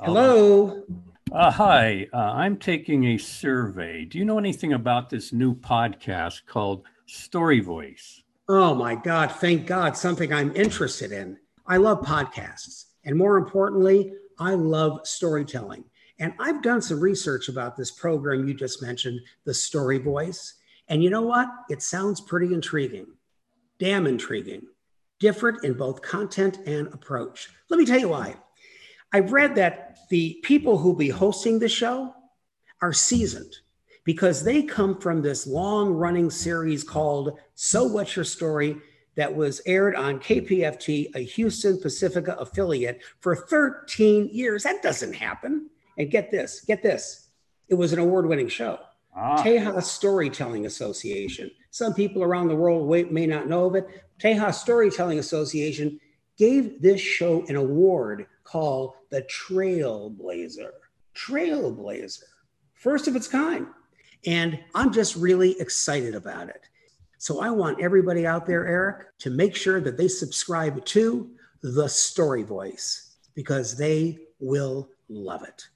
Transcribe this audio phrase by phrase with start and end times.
[0.00, 0.84] Hello.
[1.32, 4.04] Uh, hi, uh, I'm taking a survey.
[4.04, 8.22] Do you know anything about this new podcast called Story Voice?
[8.46, 11.38] Oh my God, thank God, something I'm interested in.
[11.66, 12.84] I love podcasts.
[13.06, 15.84] And more importantly, I love storytelling.
[16.18, 20.56] And I've done some research about this program you just mentioned, the Story Voice.
[20.88, 21.48] And you know what?
[21.70, 23.06] It sounds pretty intriguing,
[23.78, 24.66] damn intriguing,
[25.20, 27.48] different in both content and approach.
[27.70, 28.36] Let me tell you why.
[29.12, 32.14] I've read that the people who'll be hosting the show
[32.82, 33.52] are seasoned
[34.04, 38.76] because they come from this long running series called So What's Your Story
[39.16, 44.62] that was aired on KPFT, a Houston Pacifica affiliate, for 13 years.
[44.62, 45.70] That doesn't happen.
[45.98, 47.28] And get this, get this.
[47.68, 48.78] It was an award winning show.
[49.16, 49.42] Ah.
[49.42, 51.50] Tejas Storytelling Association.
[51.70, 53.88] Some people around the world may not know of it.
[54.20, 55.98] Tejas Storytelling Association
[56.36, 60.70] gave this show an award called the Trailblazer.
[61.14, 62.22] Trailblazer.
[62.74, 63.66] First of its kind.
[64.26, 66.62] And I'm just really excited about it.
[67.18, 71.30] So I want everybody out there, Eric, to make sure that they subscribe to
[71.62, 75.66] the Story Voice because they will love it.